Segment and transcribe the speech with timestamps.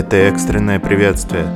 [0.00, 1.46] Это экстренное приветствие.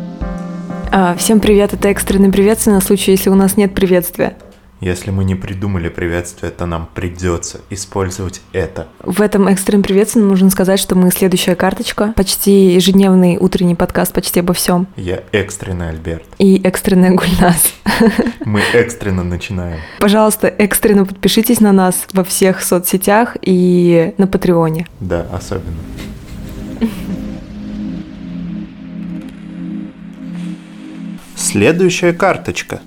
[0.93, 4.37] А, всем привет, это экстренное приветствие на случай, если у нас нет приветствия.
[4.83, 8.89] Если мы не придумали приветствие, то нам придется использовать это.
[9.03, 14.41] В этом экстренном приветствии нужно сказать, что мы следующая карточка, почти ежедневный утренний подкаст почти
[14.41, 14.89] обо всем.
[14.97, 16.25] Я экстренный Альберт.
[16.37, 17.73] И экстренная Гульнас.
[18.45, 19.81] Мы экстренно начинаем.
[20.01, 24.87] Пожалуйста, экстренно подпишитесь на нас во всех соцсетях и на Патреоне.
[25.01, 25.79] Да, особенно.
[31.55, 32.81] Следующая карточка.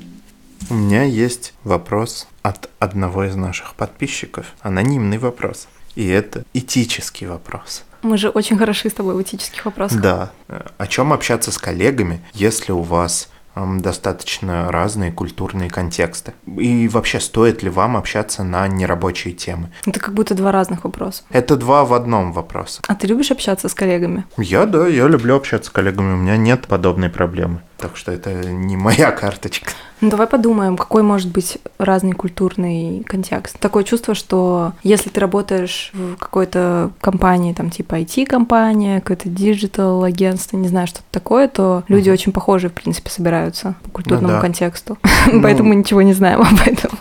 [0.69, 4.47] У меня есть вопрос от одного из наших подписчиков.
[4.59, 5.69] Анонимный вопрос.
[5.95, 7.85] И это этический вопрос.
[8.01, 10.01] Мы же очень хороши с тобой в этических вопросах.
[10.01, 10.31] Да.
[10.77, 16.33] О чем общаться с коллегами, если у вас достаточно разные культурные контексты?
[16.45, 19.71] И вообще, стоит ли вам общаться на нерабочие темы?
[19.85, 21.23] Это как будто два разных вопроса.
[21.29, 22.81] Это два в одном вопроса.
[22.85, 24.25] А ты любишь общаться с коллегами?
[24.37, 27.61] Я, да, я люблю общаться с коллегами, у меня нет подобной проблемы.
[27.77, 29.71] Так что это не моя карточка.
[29.99, 33.57] Ну, давай подумаем, какой может быть разный культурный контекст.
[33.59, 40.55] Такое чувство, что если ты работаешь в какой-то компании, там типа IT-компания, какое-то digital агентство,
[40.57, 42.13] не знаю, что-то такое, то люди uh-huh.
[42.13, 44.41] очень похожи, в принципе, собираются по культурному ну, да.
[44.41, 44.97] контексту.
[45.29, 45.41] Ну...
[45.41, 46.91] Поэтому мы ничего не знаем об этом.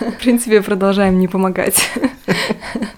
[0.00, 1.88] В принципе, продолжаем не помогать.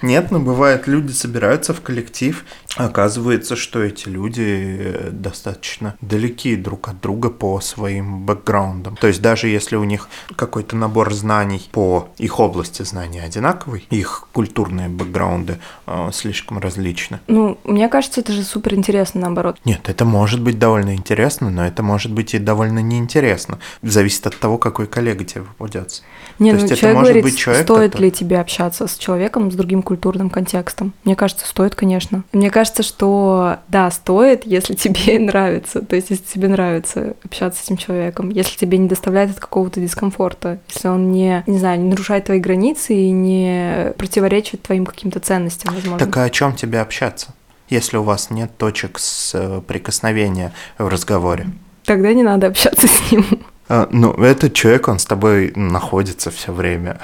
[0.02, 2.44] Нет, но бывает, люди собираются в коллектив,
[2.76, 8.96] оказывается, что эти люди достаточно далеки друг от друга по своим бэкграундам.
[8.96, 14.28] То есть даже если у них какой-то набор знаний по их области знаний одинаковый, их
[14.32, 17.20] культурные бэкграунды э, слишком различны.
[17.26, 19.58] Ну, мне кажется, это же супер интересно наоборот.
[19.64, 23.58] Нет, это может быть довольно интересно, но это может быть и довольно неинтересно.
[23.82, 26.02] Зависит от того, какой коллега тебе попадется.
[26.38, 28.04] Не, То ну, есть человек это может говорит, быть человек, стоит который...
[28.04, 30.92] ли тебе общаться с человеком с другим культурным контекстом?
[31.04, 32.24] Мне кажется, стоит, конечно.
[32.32, 35.82] Мне кажется, что да, стоит, если тебе нравится.
[35.82, 39.80] То есть, если тебе нравится общаться с этим человеком, если тебе не доставляет от какого-то
[39.80, 45.20] дискомфорта, если он не, не знаю, не нарушает твои границы и не противоречит твоим каким-то
[45.20, 45.98] ценностям, возможно.
[45.98, 47.34] Так а о чем тебе общаться?
[47.68, 51.46] Если у вас нет точек с прикосновения в разговоре.
[51.84, 53.24] Тогда не надо общаться с ним.
[53.68, 57.00] А, ну, этот человек, он с тобой находится все время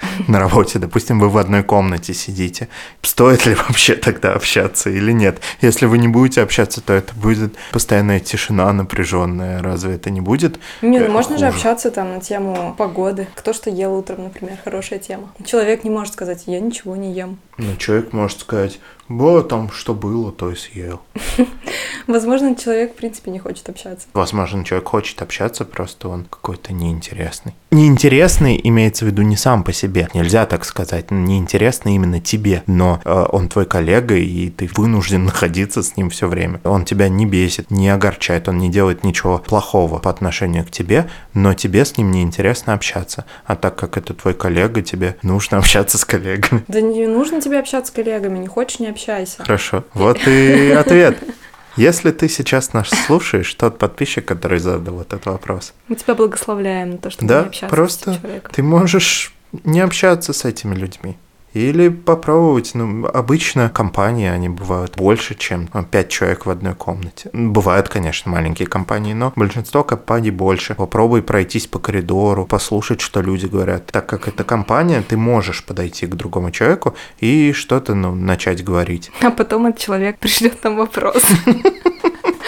[0.28, 2.68] на работе, допустим, вы в одной комнате сидите,
[3.02, 5.40] стоит ли вообще тогда общаться или нет?
[5.60, 9.62] Если вы не будете общаться, то это будет постоянная тишина напряженная.
[9.62, 10.58] Разве это не будет?
[10.82, 11.46] Не, ну можно хуже?
[11.46, 13.28] же общаться там на тему погоды.
[13.34, 15.32] Кто что ел утром, например, хорошая тема.
[15.44, 17.38] Человек не может сказать, я ничего не ем.
[17.56, 18.78] Ну, человек может сказать,
[19.08, 21.00] вот там что было, то и съел.
[22.06, 24.06] Возможно, человек, в принципе, не хочет общаться.
[24.12, 27.54] Возможно, человек хочет общаться, просто он какой-то неинтересный.
[27.70, 30.08] Неинтересный имеется в виду не сам по себе.
[30.14, 31.10] Нельзя так сказать.
[31.10, 32.62] Неинтересный именно тебе.
[32.66, 36.60] Но э, он твой коллега, и ты вынужден находиться с ним все время.
[36.64, 41.10] Он тебя не бесит, не огорчает, он не делает ничего плохого по отношению к тебе,
[41.34, 43.26] но тебе с ним неинтересно общаться.
[43.44, 46.64] А так как это твой коллега, тебе нужно общаться с коллегами.
[46.68, 48.38] Да не нужно тебе общаться с коллегами.
[48.38, 49.42] Не хочешь, не общайся.
[49.42, 49.84] Хорошо.
[49.92, 51.18] Вот и ответ.
[51.78, 55.72] Если ты сейчас нас слушаешь, тот подписчик, который задал этот вопрос.
[55.86, 58.52] Мы тебя благословляем на то, что да, не общаться просто с человеком.
[58.52, 59.32] ты можешь
[59.64, 61.16] не общаться с этими людьми.
[61.58, 67.30] Или попробовать, ну, обычно компании, они бывают больше, чем ну, пять человек в одной комнате.
[67.32, 70.76] Бывают, конечно, маленькие компании, но большинство компаний больше.
[70.76, 73.86] Попробуй пройтись по коридору, послушать, что люди говорят.
[73.86, 79.10] Так как это компания, ты можешь подойти к другому человеку и что-то, ну, начать говорить.
[79.20, 81.24] А потом этот человек пришлет нам вопрос.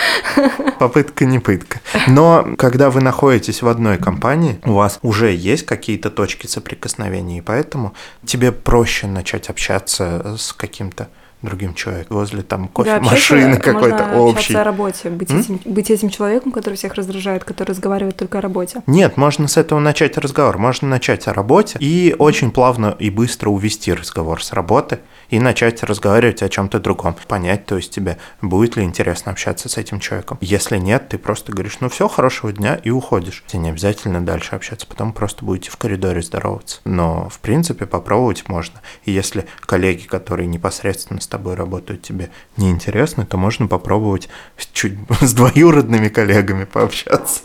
[0.79, 1.81] Попытка не пытка.
[2.07, 7.43] Но когда вы находитесь в одной компании, у вас уже есть какие-то точки соприкосновения, и
[7.43, 7.95] поэтому
[8.25, 11.09] тебе проще начать общаться с каким-то
[11.43, 14.55] другим человеком возле там кофемашины да, какой-то общий.
[14.55, 18.83] о работе, быть этим, быть этим человеком, который всех раздражает, который разговаривает только о работе.
[18.87, 20.59] Нет, можно с этого начать разговор.
[20.59, 25.01] Можно начать о работе и очень плавно и быстро увести разговор с работы
[25.31, 27.17] и начать разговаривать о чем-то другом.
[27.27, 30.39] Понять, то есть тебе будет ли интересно общаться с этим человеком.
[30.41, 33.45] Если нет, ты просто говоришь, ну все, хорошего дня и уходишь.
[33.47, 36.81] Тебе не обязательно дальше общаться, потом просто будете в коридоре здороваться.
[36.85, 38.81] Но, в принципе, попробовать можно.
[39.05, 44.29] И если коллеги, которые непосредственно с тобой работают, тебе неинтересны, то можно попробовать
[44.73, 47.43] чуть с двоюродными коллегами пообщаться.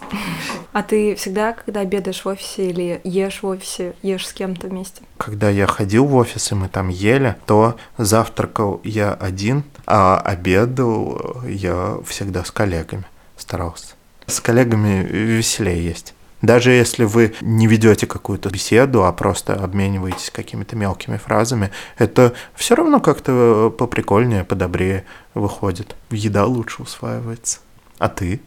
[0.74, 5.04] А ты всегда, когда обедаешь в офисе или ешь в офисе, ешь с кем-то вместе?
[5.18, 11.42] Когда я ходил в офис, и мы там ели, то завтракал я один, а обедал
[11.48, 13.06] я всегда с коллегами
[13.38, 13.96] старался.
[14.28, 16.14] С коллегами веселее есть.
[16.42, 22.76] Даже если вы не ведете какую-то беседу, а просто обмениваетесь какими-то мелкими фразами, это все
[22.76, 25.96] равно как-то поприкольнее, подобрее выходит.
[26.12, 27.60] Еда лучше усваивается.
[27.98, 28.42] А ты?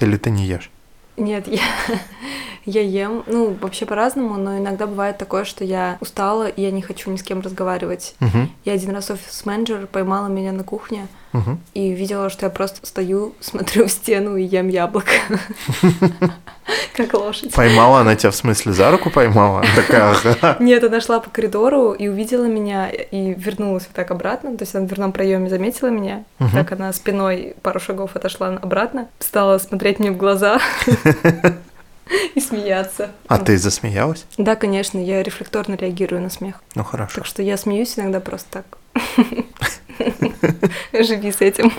[0.00, 0.70] Или ты не ешь?
[1.16, 1.62] Нет, я,
[2.64, 6.82] я ем, ну, вообще по-разному, но иногда бывает такое, что я устала, и я не
[6.82, 8.14] хочу ни с кем разговаривать.
[8.20, 8.48] Угу.
[8.64, 11.58] Я один раз офис-менеджер поймала меня на кухне Угу.
[11.74, 15.10] и видела, что я просто стою, смотрю в стену и ем яблоко.
[16.96, 17.52] Как лошадь.
[17.52, 19.64] Поймала она тебя в смысле за руку поймала?
[20.60, 24.56] Нет, она шла по коридору и увидела меня и вернулась вот так обратно.
[24.56, 26.24] То есть она в дверном проеме заметила меня.
[26.52, 30.60] Так она спиной пару шагов отошла обратно, стала смотреть мне в глаза
[32.34, 33.10] и смеяться.
[33.26, 34.24] А ты засмеялась?
[34.38, 36.62] Да, конечно, я рефлекторно реагирую на смех.
[36.74, 37.16] Ну хорошо.
[37.16, 38.78] Так что я смеюсь иногда просто так.
[40.92, 41.72] Живи с этим.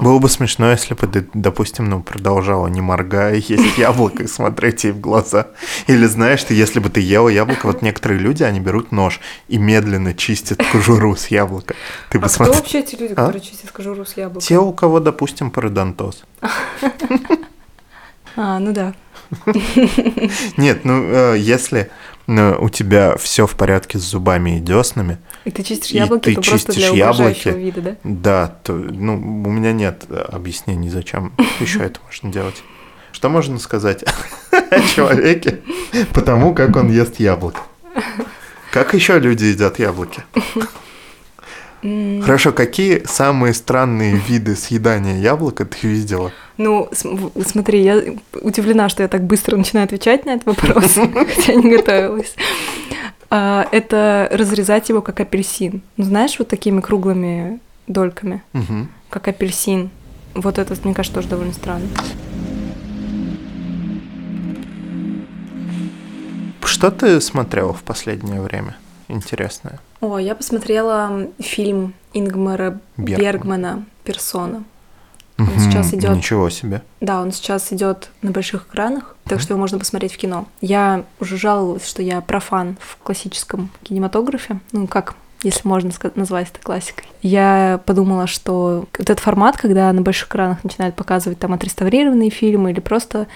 [0.00, 4.84] Было бы смешно, если бы ты, допустим, ну, продолжала, не моргая, есть яблоко и смотреть
[4.84, 5.48] ей в глаза.
[5.88, 9.58] Или знаешь, ты, если бы ты ела яблоко, вот некоторые люди, они берут нож и
[9.58, 11.74] медленно чистят кожуру с яблока.
[12.10, 13.16] Ты А бы кто вообще эти люди, А?
[13.16, 14.40] которые чистят кожуру с яблоком?
[14.40, 16.24] Те, у кого, допустим, пародонтоз.
[18.40, 18.94] А, ну да.
[20.56, 21.90] Нет, ну, э, если
[22.28, 26.34] у тебя все в порядке с зубами и деснами, И ты чистишь И яблоки, ты
[26.34, 27.64] просто для чистишь угрожающего яблоки.
[27.64, 27.96] вида, да?
[28.04, 32.62] да, то, ну, у меня нет э, объяснений, зачем еще это можно делать.
[33.12, 34.04] Что можно сказать
[34.50, 35.60] о человеке
[36.12, 37.60] по тому, как он ест яблоко?
[38.72, 40.22] Как еще люди едят яблоки?
[41.82, 46.32] Хорошо, какие самые странные виды съедания яблока ты видела?
[46.58, 48.02] Ну, см- смотри, я
[48.42, 50.94] удивлена, что я так быстро начинаю отвечать на этот вопрос,
[51.36, 52.34] хотя не готовилась.
[53.30, 55.82] А, Это разрезать его как апельсин.
[55.96, 58.42] Ну, знаешь, вот такими круглыми дольками,
[59.08, 59.90] как апельсин.
[60.34, 61.86] Вот это, мне кажется, тоже довольно странно.
[66.64, 68.76] Что ты смотрела в последнее время?
[69.08, 69.80] Интересное.
[70.00, 73.20] О, я посмотрела фильм Ингмара Бергман.
[73.20, 74.64] Бергмана «Персона».
[75.38, 76.16] Он Мгм, сейчас идет.
[76.16, 76.82] Ничего себе.
[77.00, 79.40] Да, он сейчас идет на больших экранах, так Мгм.
[79.40, 80.46] что его можно посмотреть в кино.
[80.60, 84.58] Я уже жаловалась, что я профан в классическом кинематографе.
[84.72, 85.14] Ну, как,
[85.44, 87.04] если можно назвать это классикой.
[87.22, 92.72] Я подумала, что вот этот формат, когда на больших экранах начинают показывать там отреставрированные фильмы
[92.72, 93.28] или просто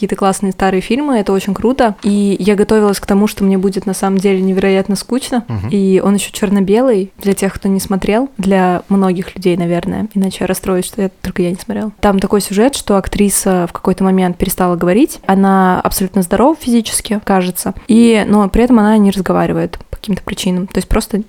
[0.00, 1.94] какие-то классные старые фильмы, это очень круто.
[2.02, 5.44] И я готовилась к тому, что мне будет на самом деле невероятно скучно.
[5.46, 5.68] Мгм.
[5.68, 10.08] И он еще черно-белый для тех, кто не смотрел, для многих людей, наверное.
[10.14, 11.92] Иначе я расстроюсь, что я, только я не смотрела.
[12.00, 15.20] Там такой сюжет, что актриса в какой-то момент перестала говорить.
[15.26, 17.74] Она абсолютно здорова физически, кажется.
[17.86, 20.66] И, но при этом она не разговаривает по каким-то причинам.
[20.66, 21.20] То есть просто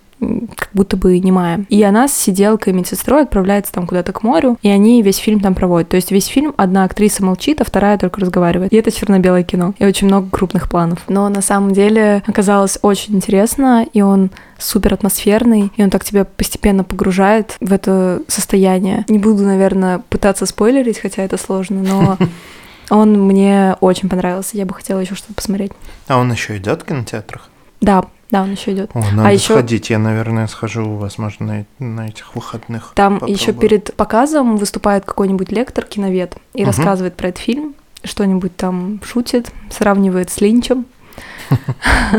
[0.55, 1.65] как будто бы немая.
[1.69, 5.39] И она с сиделкой и медсестрой отправляется там куда-то к морю, и они весь фильм
[5.39, 5.89] там проводят.
[5.89, 8.71] То есть весь фильм одна актриса молчит, а вторая только разговаривает.
[8.71, 9.73] И это черно-белое кино.
[9.79, 10.99] И очень много крупных планов.
[11.07, 16.25] Но на самом деле оказалось очень интересно, и он супер атмосферный, и он так тебя
[16.25, 19.05] постепенно погружает в это состояние.
[19.09, 22.17] Не буду, наверное, пытаться спойлерить, хотя это сложно, но
[22.89, 24.57] он мне очень понравился.
[24.57, 25.71] Я бы хотела еще что-то посмотреть.
[26.07, 27.49] А он еще идет в кинотеатрах?
[27.81, 28.91] Да, да, он еще идет.
[28.93, 29.89] О, надо ещё- сходить.
[29.89, 32.93] Я, наверное, схожу, возможно, на, на этих выходных.
[32.95, 33.37] Там Попробую.
[33.37, 36.67] еще перед показом выступает какой-нибудь лектор, киновед, и Мгм.
[36.67, 40.85] рассказывает про этот фильм, что-нибудь там шутит, сравнивает с Линчем.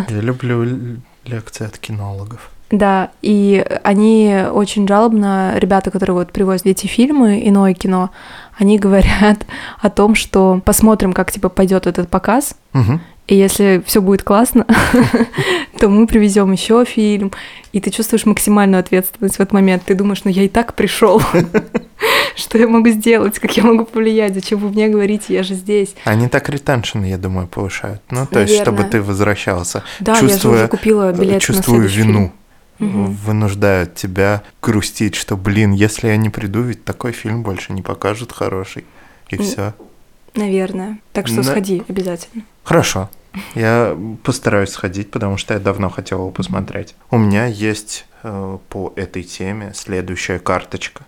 [0.09, 2.51] Я люблю лекции от кинологов.
[2.71, 8.11] Да, и они очень жалобно, ребята, которые вот привозят эти фильмы, иное кино,
[8.59, 9.45] они говорят
[9.81, 13.03] о том, что посмотрим, как типа пойдет этот показ, Мгм.
[13.27, 14.65] и если все будет классно,
[15.83, 17.33] то мы привезем еще фильм,
[17.73, 19.83] и ты чувствуешь максимальную ответственность в этот момент.
[19.85, 21.21] Ты думаешь, ну я и так пришел,
[22.37, 25.97] что я могу сделать, как я могу повлиять, зачем вы мне говорите, я же здесь.
[26.05, 28.01] Они так ретеншн, я думаю, повышают.
[28.11, 29.83] Ну, то есть, чтобы ты возвращался.
[29.99, 32.33] Да, я же уже купила билет на Чувствую вину.
[32.79, 33.07] Мгм.
[33.15, 38.31] Вынуждают тебя грустить, что, блин, если я не приду, ведь такой фильм больше не покажут
[38.31, 38.85] хороший.
[39.31, 39.75] И все.
[40.37, 40.99] Наверное.
[41.13, 42.45] Так что На- сходи обязательно.
[42.63, 43.11] Хорошо.
[43.55, 46.95] Я постараюсь сходить, потому что я давно хотел его посмотреть.
[47.11, 51.05] У меня есть э, по этой теме следующая карточка.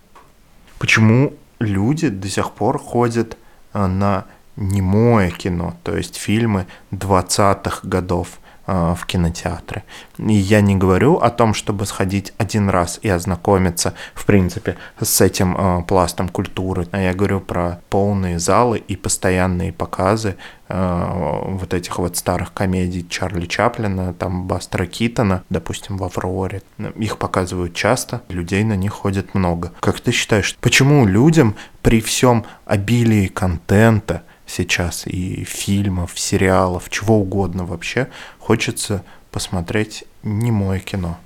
[0.78, 3.36] Почему люди до сих пор ходят
[3.72, 4.24] э, на
[4.56, 9.82] немое кино, то есть фильмы 20-х годов в кинотеатры.
[10.18, 15.20] И я не говорю о том, чтобы сходить один раз и ознакомиться, в принципе, с
[15.20, 20.36] этим э, пластом культуры, а я говорю про полные залы и постоянные показы
[20.68, 26.62] э, вот этих вот старых комедий Чарли Чаплина, там Бастера Китона, допустим, в «Авроре».
[26.96, 29.72] Их показывают часто, людей на них ходит много.
[29.80, 37.64] Как ты считаешь, почему людям при всем обилии контента, сейчас, и фильмов, сериалов, чего угодно
[37.64, 38.08] вообще,
[38.44, 41.18] хочется посмотреть немое кино.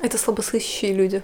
[0.00, 1.22] Это слабослышащие люди.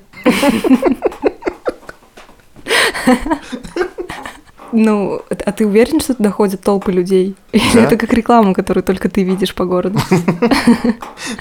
[4.75, 7.37] Ну, а ты уверен, что туда ходят толпы людей?
[7.75, 7.82] Да.
[7.82, 9.99] Это как реклама, которую только ты видишь по городу.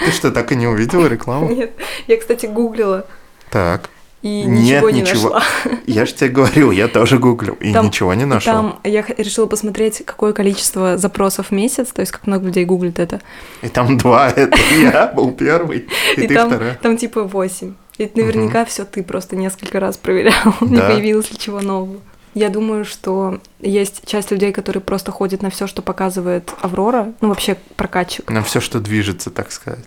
[0.05, 1.49] Ты что, так и не увидела рекламу?
[1.49, 1.71] Нет,
[2.07, 3.05] я, кстати, гуглила
[3.49, 3.89] Так.
[4.21, 5.29] И Нет, ничего не ничего.
[5.29, 5.43] нашла.
[5.87, 8.53] Я же тебе говорил, я тоже гуглил, и Там- ничего не нашел.
[8.53, 12.99] Там я решила посмотреть, какое количество запросов в месяц, то есть как много людей гуглит
[12.99, 13.19] это.
[13.63, 15.87] И там два, это я был первый,
[16.17, 16.79] и, И ты там, вторая.
[16.81, 17.73] там типа 8.
[17.97, 20.87] И наверняка все ты просто несколько раз проверял, не Да.
[20.89, 21.99] появилось ли чего нового.
[22.33, 27.27] Я думаю, что есть часть людей, которые просто ходят на все, что показывает Аврора, ну
[27.27, 28.29] вообще прокатчик.
[28.29, 29.83] На все, что движется, так сказать.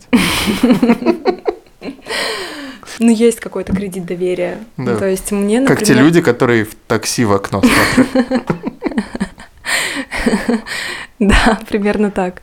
[2.98, 4.58] Ну есть какой-то кредит доверия.
[4.76, 4.96] Да.
[4.96, 8.44] То есть мне, Как те например, люди, которые в такси в окно смотрят.
[11.18, 12.42] Да, примерно так.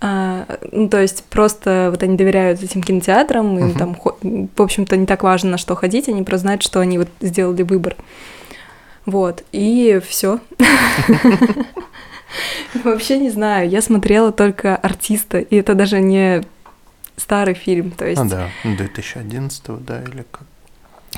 [0.00, 3.74] А, ну, то есть просто вот они доверяют этим кинотеатрам, им Мгм.
[3.78, 3.96] там,
[4.56, 7.62] в общем-то, не так важно, на что ходить, они просто знают, что они вот сделали
[7.62, 7.96] выбор.
[9.04, 10.40] Вот, и все.
[12.84, 16.42] Вообще не знаю, я смотрела только артиста, и это даже не
[17.20, 20.42] старый фильм, то есть А, да, 2011 да, или как.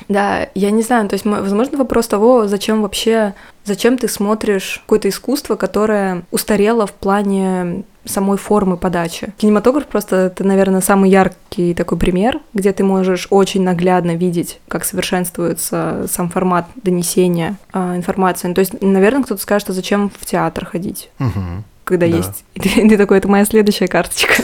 [0.09, 4.81] Да, я не знаю, то есть, мо- возможно, вопрос того, зачем вообще, зачем ты смотришь
[4.85, 9.33] какое-то искусство, которое устарело в плане самой формы подачи.
[9.37, 14.85] Кинематограф просто это, наверное, самый яркий такой пример, где ты можешь очень наглядно видеть, как
[14.85, 18.49] совершенствуется сам формат донесения а, информации.
[18.49, 21.65] Ну, то есть, наверное, кто-то скажет, а зачем в театр ходить, Мгм.
[21.93, 22.17] Когда Да.
[22.17, 22.45] есть...
[22.55, 24.35] И ты, ты такой, это моя следующая карточка.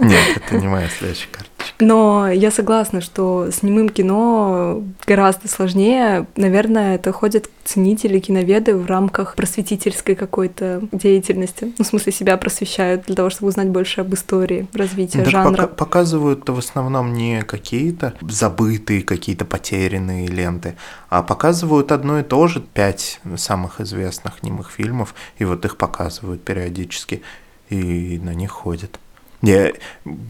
[0.00, 1.57] Нет, это не моя следующая карточка.
[1.80, 6.26] Но я согласна, что с немым кино гораздо сложнее.
[6.36, 11.72] Наверное, это ходят ценители, киноведы в рамках просветительской какой-то деятельности.
[11.78, 15.62] Ну, в смысле, себя просвещают для того, чтобы узнать больше об истории развития Так жанра.
[15.62, 20.74] пока- показывают-то в основном не какие-то забытые, какие-то потерянные ленты,
[21.10, 26.42] а показывают одно и то же, пять самых известных немых фильмов, и вот их показывают
[26.42, 27.22] периодически,
[27.70, 28.98] и на них ходят.
[29.42, 29.72] Я,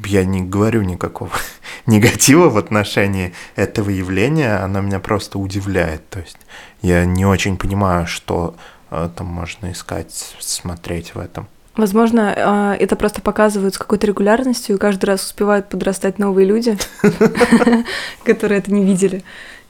[0.04, 1.32] я не говорю никакого
[1.86, 6.08] негатива в отношении этого явления, оно меня просто удивляет.
[6.10, 6.38] То есть
[6.82, 8.54] я не очень понимаю, что
[8.90, 11.48] э, там можно искать, смотреть в этом.
[11.78, 16.76] Возможно, а, это просто показывают с какой-то регулярностью, и каждый раз успевают подрастать новые люди,
[18.24, 19.22] которые это не видели.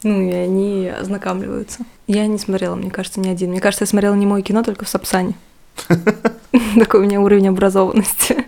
[0.02, 1.80] Ну, и они ознакомливаются.
[2.06, 3.50] Я не смотрела, мне кажется, ни один.
[3.50, 5.34] Мне кажется, я смотрела не мое кино, только в Сапсане.
[6.78, 8.46] Такой у меня уровень образованности.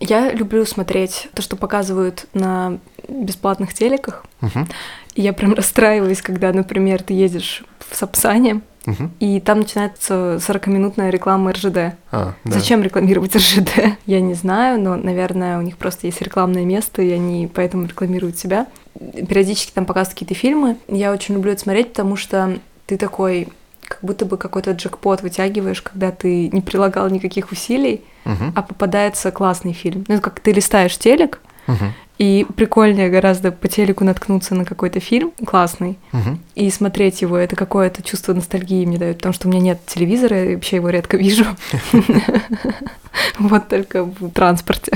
[0.00, 4.24] Я люблю смотреть то, что показывают на бесплатных телеках.
[4.40, 4.66] Мгм,
[5.14, 9.12] И я прям расстраиваюсь, когда, например, ты едешь в Сапсане, мгм.
[9.20, 11.76] и там начинается 40-минутная реклама РЖД.
[12.12, 12.52] А, да.
[12.52, 13.98] Зачем рекламировать РЖД?
[14.06, 18.38] Я не знаю, но, наверное, у них просто есть рекламное место, и они поэтому рекламируют
[18.38, 18.66] себя.
[18.98, 20.76] Периодически там показывают какие-то фильмы.
[20.88, 23.48] Я очень люблю это смотреть, потому что ты такой
[23.90, 29.32] как будто бы какой-то джекпот вытягиваешь, когда ты не прилагал никаких усилий, Мгм, а попадается
[29.32, 30.04] классный фильм.
[30.06, 35.00] Ну, это как ты листаешь телек, мгм, и прикольнее гораздо по телеку наткнуться на какой-то
[35.00, 36.38] фильм классный мгм.
[36.54, 37.36] и смотреть его.
[37.36, 40.90] Это какое-то чувство ностальгии мне дает, потому что у меня нет телевизора, я вообще его
[40.90, 41.46] редко вижу.
[43.38, 44.92] Вот только в транспорте.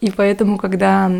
[0.00, 1.10] И поэтому, когда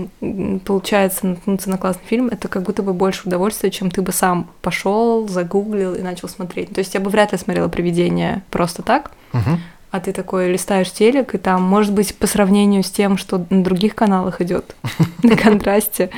[0.65, 4.49] получается наткнуться на классный фильм, это как будто бы больше удовольствия, чем ты бы сам
[4.63, 6.71] пошел, загуглил и начал смотреть.
[6.75, 9.61] То есть я бы вряд ли смотрела «Привидение» просто так, Мгм.
[9.91, 13.63] а ты такой листаешь телек, и там, может быть, по сравнению с тем, что на
[13.63, 14.75] других каналах идет
[15.23, 16.09] на контрасте,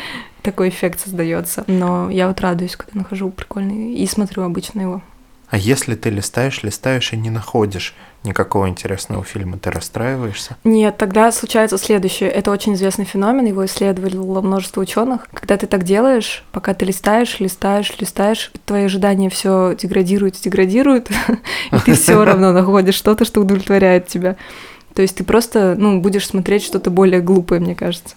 [0.42, 1.64] такой эффект создается.
[1.66, 5.02] Но я вот радуюсь, когда нахожу прикольный и смотрю обычно его.
[5.52, 7.94] А если ты листаешь, листаешь и не находишь
[8.24, 10.56] никакого интересного фильма, ты расстраиваешься?
[10.64, 12.30] Нет, тогда случается следующее.
[12.30, 15.28] Это очень известный феномен, его исследовало множество ученых.
[15.34, 21.10] Когда ты так делаешь, пока ты листаешь, листаешь, листаешь, твои ожидания все деградируют, деградируют,
[21.70, 24.36] и ты все равно находишь что-то, что удовлетворяет тебя.
[24.94, 28.14] То есть ты просто, ну, будешь смотреть что-то более глупое, мне кажется.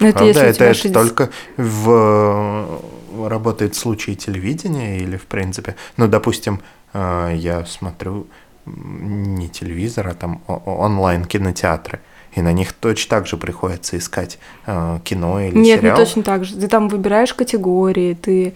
[0.00, 2.80] Но это Правда, если это, тебя это 60 только в
[3.28, 6.60] работает в случае телевидения или в принципе, ну, допустим,
[6.92, 8.26] э, я смотрю
[8.66, 12.00] не телевизор, а там онлайн кинотеатры,
[12.32, 15.98] и на них точно так же приходится искать э, кино или Нет, сериал.
[15.98, 16.56] не точно так же.
[16.56, 18.54] Ты там выбираешь категории, ты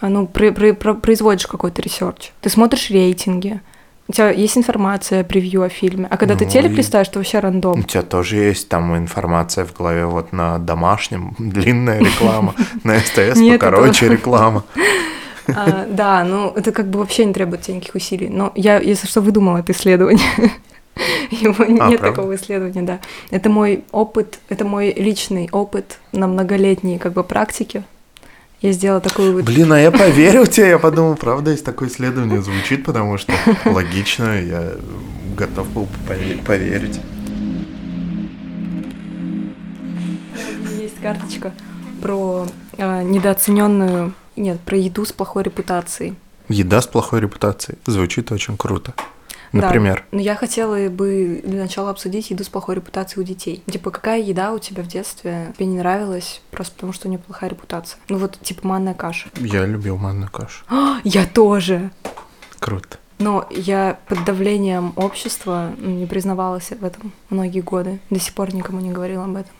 [0.00, 2.32] ну, при- при- про- производишь какой-то research.
[2.40, 3.60] Ты смотришь рейтинги.
[4.08, 6.06] У тебя есть информация, превью о фильме.
[6.10, 7.82] А когда ты Ну телек и- листаешь, то вообще У рандом.
[7.82, 14.08] тебя тоже есть там информация в голове, вот на домашнем длинная реклама, на СТС покороче
[14.08, 14.64] реклама.
[15.48, 18.28] А, да, ну это как бы вообще не требует никаких усилий.
[18.28, 20.26] Но я, если что, выдумала это исследование.
[21.30, 22.16] Его А, нет правда?
[22.16, 22.98] такого исследования, да.
[23.30, 27.84] Это мой опыт, это мой личный опыт на многолетней как бы практике.
[28.66, 29.44] Я сделала такой вывод.
[29.44, 33.32] Блин, а я поверил тебе, я подумал, правда, есть такое исследование звучит, потому что
[33.64, 34.72] логично, я
[35.36, 36.98] готов был бы пове- поверить.
[40.64, 41.52] У меня есть карточка
[42.02, 46.14] про э, недооцененную, нет, про еду с плохой репутацией.
[46.48, 47.78] Еда с плохой репутацией.
[47.86, 48.94] Звучит очень круто.
[49.52, 53.62] Да, Например, но я хотела бы для начала обсудить еду с плохой репутацией у детей.
[53.70, 57.18] Типа, какая еда у тебя в детстве тебе не нравилась, просто потому что у нее
[57.18, 57.98] плохая репутация?
[58.08, 59.28] Ну вот, типа, манная каша.
[59.36, 60.64] я любил манную кашу.
[60.68, 61.90] А, я тоже!
[62.58, 62.98] Круто.
[63.18, 68.00] Но я под давлением общества не признавалась в этом многие годы.
[68.10, 69.52] До сих пор никому не говорила об этом.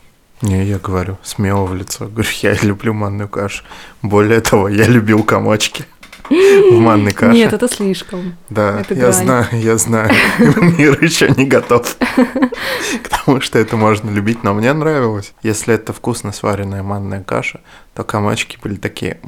[0.43, 2.07] Не, я говорю, смело в лицо.
[2.07, 3.65] Говорю, я люблю манную кашу.
[4.03, 5.87] Более того, я любил комочки
[6.71, 7.37] в манной каше.
[7.37, 8.37] Нет, это слишком.
[8.51, 9.13] Да, это я грань.
[9.13, 10.11] знаю, я знаю.
[10.39, 15.33] Мир еще не готов к тому, что это можно любить, но мне нравилось.
[15.43, 17.61] Если это вкусно сваренная манная каша,
[17.95, 19.19] то комочки были такие.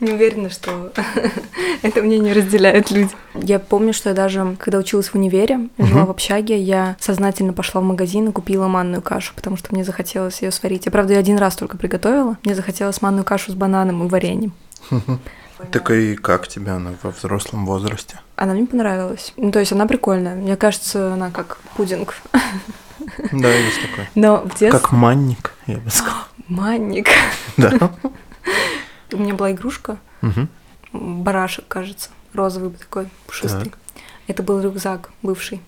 [0.00, 0.92] «М, Не уверена, что
[1.82, 3.10] это мнение разделяют люди.
[3.34, 7.80] Я помню, что я даже, когда училась в универе, жила в общаге, я сознательно пошла
[7.80, 10.86] в магазин и купила манную кашу, потому что мне захотелось ее сварить.
[10.86, 12.36] Я, правда, ее один раз только приготовила.
[12.44, 14.52] Мне захотелось манную кашу с бананом и вареньем.
[15.72, 18.20] Так и как тебе она во взрослом возрасте?
[18.36, 19.32] Она мне понравилась.
[19.38, 20.34] Ну, то есть она прикольная.
[20.34, 22.14] Мне кажется, она как пудинг.
[23.32, 24.10] Да, есть такое.
[24.14, 24.70] Но в детстве...
[24.72, 26.14] Как манник, я бы сказал.
[26.48, 27.08] Манник.
[27.56, 27.90] Да.
[29.12, 30.48] У меня была игрушка, Мгм.
[30.92, 33.70] барашек, кажется, розовый такой, пушистый.
[33.70, 33.78] Так.
[34.26, 35.60] Это был рюкзак бывший.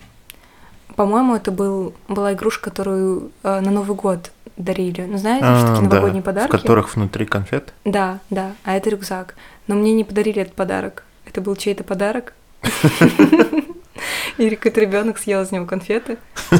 [0.96, 5.02] По-моему, это был, была игрушка, которую э, на Новый год дарили.
[5.02, 6.50] Ну, знаете, что А, такие да, новогодние В подарки?
[6.50, 7.72] которых внутри конфет.
[7.84, 9.34] Да, да, а это рюкзак.
[9.68, 11.04] Но мне не подарили этот подарок.
[11.24, 12.32] Это был чей-то подарок.
[14.38, 16.18] И какой-то ребенок съел из него конфеты.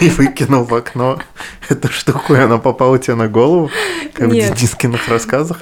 [0.00, 1.20] И выкинул в окно
[1.68, 3.70] эту штуку, и она попала тебе на голову,
[4.12, 4.52] как Нет.
[4.52, 5.60] в Дискиных рассказах.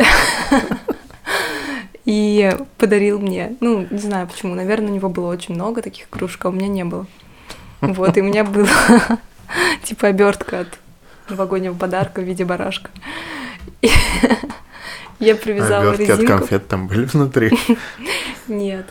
[2.05, 3.57] И подарил мне.
[3.61, 4.55] Ну, не знаю почему.
[4.55, 7.07] Наверное, у него было очень много таких игрушек, а у меня не было.
[7.81, 8.69] Вот, и у меня была
[9.83, 10.69] типа обертка от
[11.29, 12.91] новогоднего подарка в виде барашка.
[13.81, 13.91] И
[15.19, 16.39] Я привязала Обертки от резинку.
[16.39, 17.59] конфет там были внутри.
[18.49, 18.87] Нет,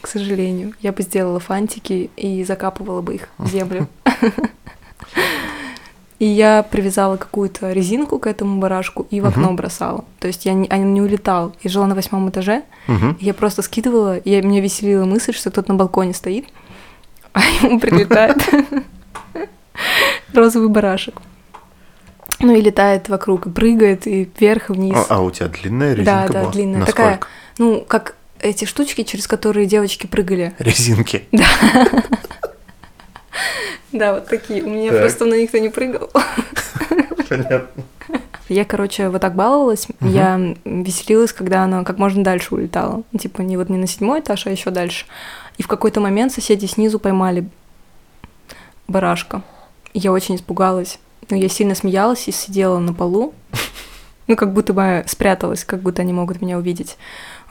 [0.00, 0.72] к сожалению.
[0.80, 3.88] Я бы сделала фантики и закапывала бы их в землю.
[6.18, 9.56] И я привязала какую-то резинку к этому барашку и в окно Мгм.
[9.56, 10.04] бросала.
[10.18, 11.54] То есть я не, он не улетал.
[11.62, 13.18] Я жила на восьмом этаже, Мгм.
[13.20, 16.46] я просто скидывала, и я- меня веселила мысль, что кто-то на балконе стоит,
[17.34, 18.38] а ему прилетает
[20.32, 21.20] розовый барашек.
[22.40, 24.96] Ну и летает вокруг, и прыгает, и вверх, и вниз.
[25.10, 26.52] А, а у тебя длинная Да, резинка да, была?
[26.52, 26.80] длинная.
[26.80, 27.02] Насколько?
[27.02, 27.20] Такая.
[27.58, 30.54] Ну, как эти штучки, через которые девочки прыгали.
[30.58, 31.24] Резинки.
[31.32, 31.44] Да,
[33.92, 34.62] вот такие.
[34.62, 35.00] У меня Так.
[35.00, 36.10] просто на никто не прыгал.
[37.28, 37.68] Понятно.
[38.48, 39.88] Я, короче, вот так баловалась.
[40.00, 40.10] Мгм.
[40.10, 43.02] Я веселилась, когда она как можно дальше улетала.
[43.18, 45.06] Типа не вот не на седьмой этаж, а еще дальше.
[45.58, 47.48] И в какой-то момент соседи снизу поймали
[48.86, 49.42] барашка.
[49.94, 50.98] И я очень испугалась.
[51.28, 53.34] Ну, я сильно смеялась и сидела на полу.
[54.28, 56.96] Ну, как будто бы спряталась, как будто они могут меня увидеть.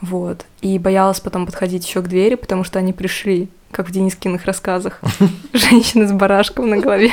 [0.00, 0.46] Вот.
[0.60, 5.00] И боялась потом подходить еще к двери, потому что они пришли, как в Денискиных рассказах.
[5.52, 7.12] Женщина с барашком на голове.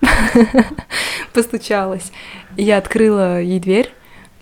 [1.32, 2.12] Постучалась.
[2.56, 3.92] Я открыла ей дверь.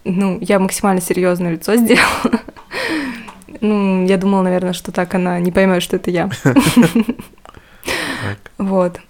[0.05, 2.07] Ну, я максимально серьезное лицо сделала.
[3.61, 6.31] Ну, я думала, наверное, что так она не поймет, что это я.
[8.57, 9.01] Вот.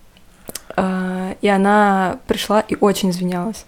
[0.74, 3.66] А, И она пришла и очень извинялась.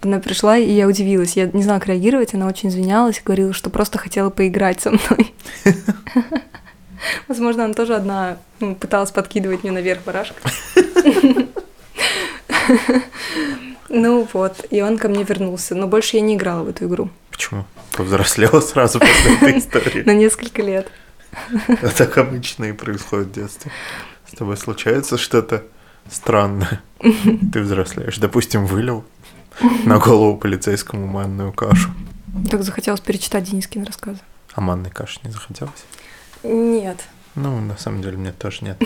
[0.00, 1.36] Она пришла, и я удивилась.
[1.36, 2.34] Я не знала, как реагировать.
[2.34, 5.34] Она очень извинялась и говорила, что просто хотела поиграть со мной.
[7.26, 10.40] Возможно, она тоже одна ну, пыталась подкидывать мне наверх барашка.
[13.88, 15.74] Ну вот, и он ко мне вернулся.
[15.74, 17.10] Но больше я не играла в эту игру.
[17.30, 17.64] Почему?
[17.92, 20.02] Повзрослела сразу после этой истории.
[20.02, 20.90] На несколько лет.
[21.68, 23.72] А Так обычно и происходит в детстве.
[24.30, 25.64] С тобой случается что-то
[26.10, 26.82] странное.
[27.00, 28.18] Ты взрослеешь.
[28.18, 29.04] Допустим, вылил
[29.84, 31.90] на голову полицейскому манную кашу.
[32.50, 34.20] Так захотелось перечитать Денискин рассказы.
[34.52, 35.84] А манной каши не захотелось?
[36.42, 37.04] Нет.
[37.34, 38.82] Ну, на самом деле, мне тоже нет.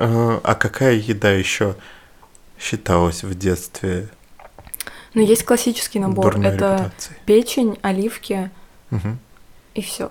[0.00, 1.74] А какая еда еще
[2.58, 4.08] считалась в детстве
[5.14, 6.34] Но есть классический набор.
[6.34, 6.92] дурной Это
[7.26, 8.50] печень, оливки
[9.74, 10.10] и все.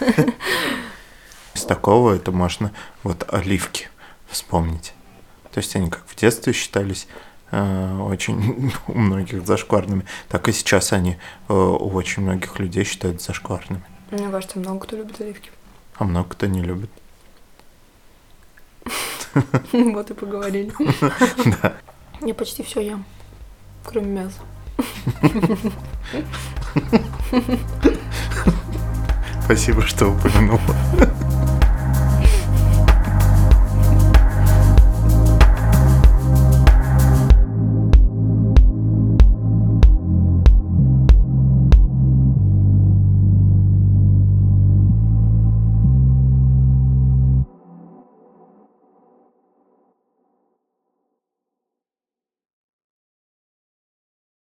[1.54, 3.88] Из такого это можно вот оливки
[4.28, 4.94] вспомнить.
[5.52, 7.06] То есть они как в детстве считались
[7.52, 13.82] очень у многих зашкварными, так и сейчас они э, у очень многих людей считают зашкварными.
[14.10, 15.50] Мне кажется, много кто любит оливки.
[15.96, 16.90] А много кто не любит.
[19.72, 20.72] Вот и поговорили.
[21.62, 21.74] Да.
[22.20, 23.04] Я почти все ем,
[23.84, 24.40] кроме мяса.
[29.44, 30.60] Спасибо, что упомянула.